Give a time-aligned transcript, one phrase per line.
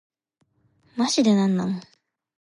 [0.95, 1.79] マジでなんなん